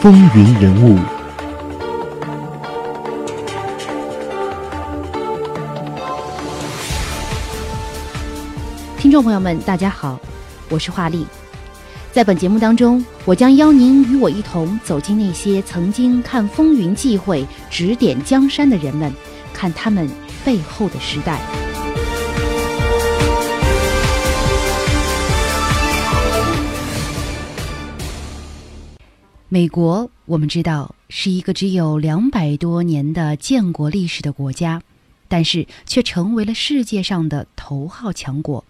[0.00, 0.98] 风云人物。
[8.98, 10.20] 听众朋友们，大家好，
[10.68, 11.26] 我是华丽。
[12.12, 19.10] 在本节目当中，我将邀您与我一同走进那些曾经看风云际会、指点江山的人们，
[19.54, 20.06] 看他们
[20.44, 21.40] 背后的时代。
[29.56, 34.82] 美国，我们知道是一个只有两百多年的建国历史的国家，
[35.28, 38.66] 但是却成为了世界上的头号强国。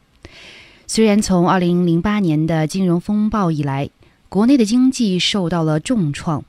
[0.87, 3.91] 虽然从二零零八年的金融风暴以来，
[4.29, 6.45] 国内的经济受到了重创，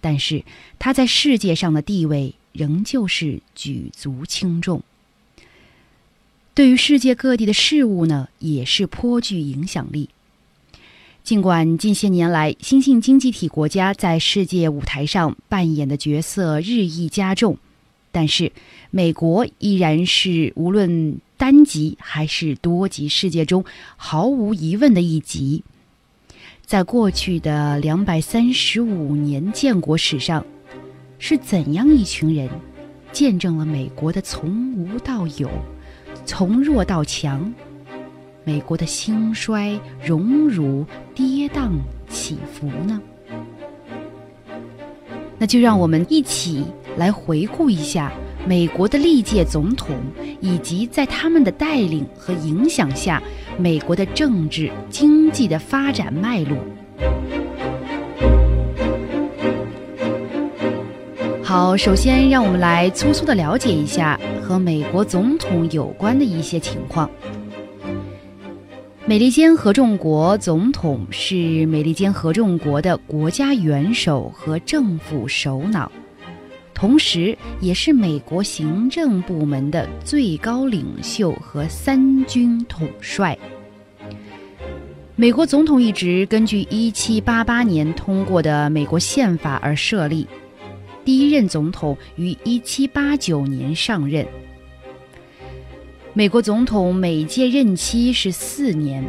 [0.00, 0.44] 但是
[0.80, 4.82] 它在世界上的地位仍旧是举足轻重。
[6.54, 10.08] 对于世界各地的事物呢，也是颇具影响力。
[11.22, 17.58] 尽管近些年来新兴经济体国家在世界舞台上扮演的角色日益加重，
[18.10, 18.52] 但是
[18.90, 21.18] 美国依然是无论。
[21.40, 23.64] 单极还是多极世界中
[23.96, 25.64] 毫无疑问的一极。
[26.66, 30.44] 在过去的两百三十五年建国史上，
[31.18, 32.46] 是怎样一群人
[33.10, 35.48] 见证了美国的从无到有、
[36.26, 37.50] 从弱到强，
[38.44, 41.70] 美国的兴衰、荣辱、跌宕
[42.08, 43.00] 起伏呢？
[45.38, 46.64] 那就让我们一起
[46.96, 48.12] 来回顾一下。
[48.46, 49.94] 美国的历届总统，
[50.40, 53.22] 以及在他们的带领和影响下，
[53.58, 56.56] 美国的政治经济的发展脉络。
[61.42, 67.10] 好，首先让我们来粗粗的了解一下和美国总统有关的一些情况。
[69.10, 75.90] 美利坚合众国总统是美利坚合众国的国家元首和政府首脑。
[76.72, 83.36] 同时，也是美国行政部门的最高领袖和三军统帅。
[85.16, 90.24] 美国总统一职根据1788年通过的美国宪法而设立，
[91.04, 94.24] 第一任总统于1789年上任。
[96.12, 99.04] 美国总统每届任期是四年。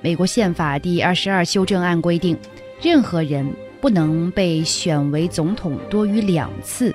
[0.00, 2.36] 美国宪法第二十二修正案规定，
[2.82, 3.50] 任何人。
[3.80, 6.92] 不能被选为总统多于两次，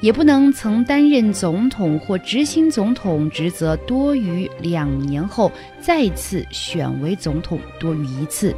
[0.00, 8.52] 也不能曾担任总统或执行总统职责多于两年后再次选为总统多于一次。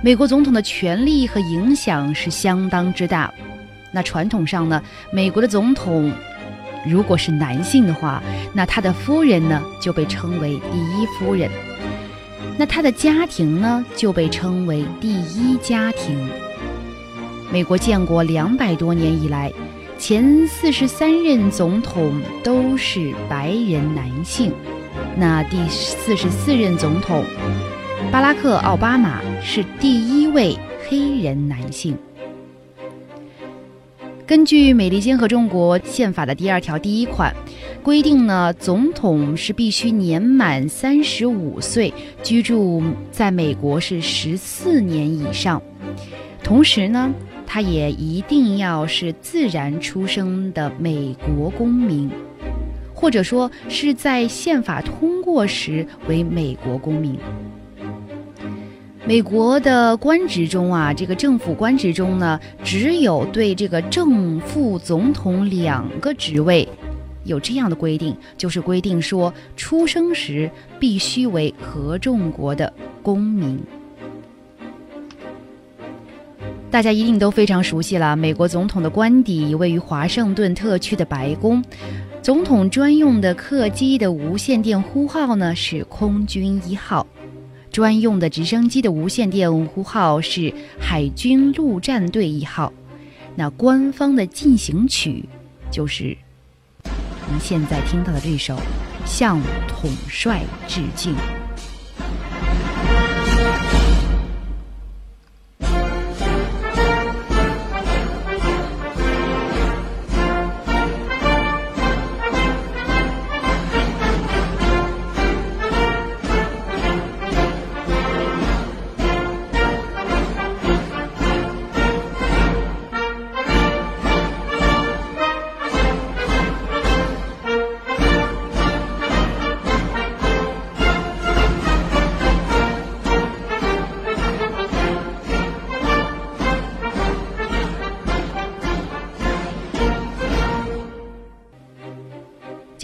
[0.00, 3.34] 美国总统的权力和影响是相当之大。
[3.90, 4.80] 那传统上呢，
[5.12, 6.12] 美国的总统
[6.88, 8.22] 如果是男性的话，
[8.52, 11.50] 那他的夫人呢就被称为第一夫人。
[12.56, 16.28] 那他的家庭呢，就被称为第一家庭。
[17.52, 19.52] 美国建国两百多年以来，
[19.98, 24.52] 前四十三任总统都是白人男性。
[25.16, 27.24] 那第四十四任总统
[28.10, 31.96] 巴拉克·奥巴马是第一位黑人男性。
[34.28, 37.34] 根据美利坚合众国宪法的第二条第一款
[37.82, 45.62] 规定呢，总统是必须年满三十五岁，居住在美国是十四年以上，
[46.44, 47.10] 同时呢，
[47.46, 52.10] 他也一定要是自然出生的美国公民，
[52.92, 57.18] 或者说是在宪法通过时为美国公民。
[59.08, 66.68] 美国的官职中啊，这个政府官职中呢，只有对这个正副总统两个职位
[67.24, 72.70] 有这样的规定，就是规定说，出生时必须为合众国的
[73.02, 73.58] 公民。
[76.70, 81.64] 大家一定都非常熟悉了，美国总统的官邸位于华盛顿特区的白宫，
[82.20, 87.06] 总统专用的客机的无线电呼号呢是空军一号。
[87.70, 92.72] 专用的直升机的无线电呼号是海军陆战队一号，
[93.36, 95.24] 那官方的进行曲
[95.70, 96.16] 就是
[97.30, 98.54] 您现在听到的这首
[99.04, 101.14] 《向统帅致敬》。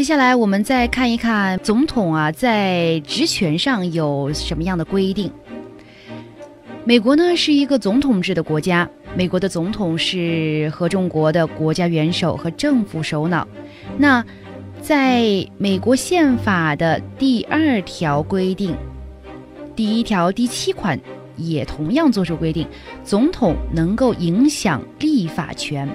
[0.04, 5.32] 接下来我们再看一看总统啊在职权上有什么样的规定。
[6.84, 8.86] 美国呢是一个总统制的国家，
[9.16, 13.48] 美国的总统是合众国的国家元首和政府首脑。
[13.96, 14.22] 那
[14.82, 15.22] 在
[15.56, 18.76] 美国宪法的第二条规定，
[19.74, 21.00] 第一条第七款
[21.38, 22.68] 也同样作出规定，
[23.04, 25.88] 总统能够影响立法权。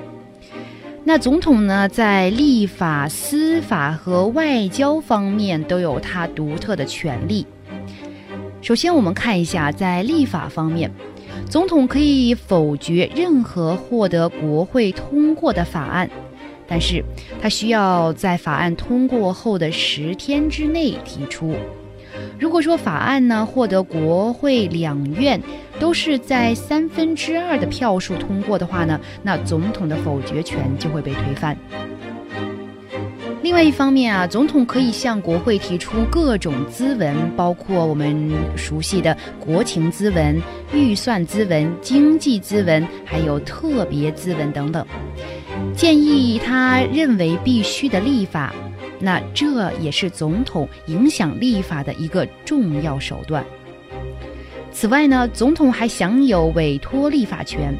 [1.10, 7.48] 那总统呢，在立法、司法和外交方面都有他独特的权利。
[8.62, 10.92] 首先，我们看一下在立法方面，
[11.50, 16.08] 总统可以否决任何获得国会通过的法案。
[16.68, 17.04] 但是，
[17.42, 21.56] 他需要在法案通过后的十天之内提出。
[22.38, 25.42] 如果说法案呢获得国会两院
[25.80, 31.58] 都是在三分之二的票数通过的话呢，那总统的否决权就会被推翻。
[33.42, 40.40] 另外一方面啊，总统可以向国会提出各种咨文，包括我们熟悉的国情咨文、
[40.74, 44.86] 预算咨文、经济咨文，还有特别咨文等等。
[45.74, 48.54] 建议他认为必须的立法，
[49.00, 53.44] 那这也是总统影响立法的一个重要手段。
[54.80, 57.76] 此外呢，总统还享有委托立法权。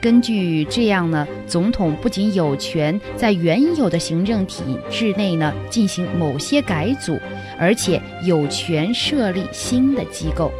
[0.00, 7.20] 根据这样呢，总统不仅有权在原有的行政体制内呢进行某些改组，
[7.58, 10.50] 而且有权设立新的机构。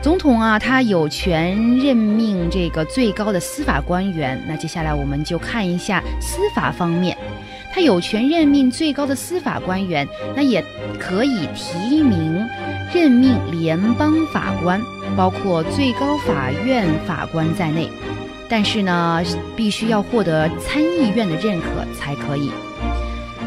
[0.00, 4.42] 总统啊，他有权任命这个最高的司法官员。
[4.48, 7.14] 那接下来我们就看一下司法方面，
[7.78, 10.60] 他有权任命最高的司法官员，那也
[10.98, 12.44] 可以提名
[12.92, 14.82] 任命联邦法官，
[15.16, 17.88] 包括最高法院法官在内。
[18.48, 19.22] 但是呢，
[19.54, 21.66] 必须要获得参议院的认可
[21.96, 22.50] 才可以。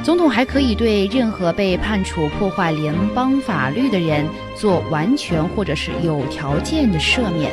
[0.01, 4.25] 总统还可以对任何被判处破坏联邦法律的人
[4.56, 7.51] 做完全或者是有条件的赦免。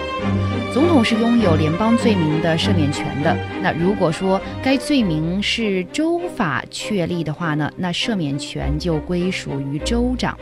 [0.78, 3.36] 总统是拥有联邦罪名的赦免权的。
[3.60, 10.38] 那如果说该罪名是州法确立的话呢，那赦免权就归属于州长。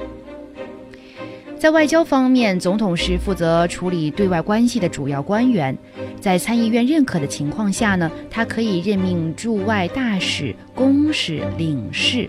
[1.58, 5.74] 在外交方面，总统是负责处理对外关系的主要官员。
[6.20, 12.28] 在参议院认可的情况下呢，他可以任命驻外大使、公使、领事，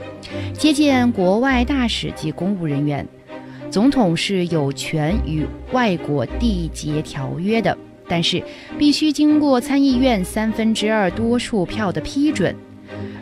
[0.53, 3.05] 接见国外大使及公务人员。
[3.69, 7.77] 总统是有权与外国缔结条约的，
[8.07, 8.41] 但是
[8.77, 12.55] 必须经过参议院三分之二多数票的批准。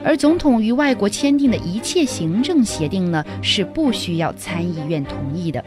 [0.04, 5.64] 而总统与外国签订的一切行政协定呢，是不需要参议院同意的。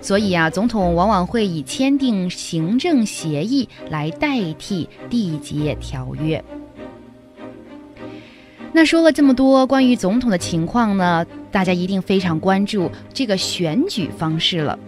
[0.00, 6.42] 所以啊，总统往往会以签订行政协议来代替缔结条约。
[8.72, 14.78] 那说了这么多关于总统的情况呢，大家一定非常关注这个选举方式了。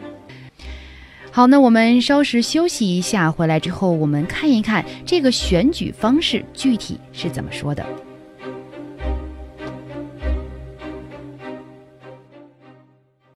[1.32, 7.86] 好，那我们稍事休息一下，回来之后我们看一看这个选举方式具体是怎么说的。